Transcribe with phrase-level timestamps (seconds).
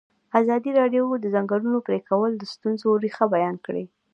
[0.39, 3.83] ازادي راډیو د د ځنګلونو پرېکول د ستونزو رېښه بیان کړې.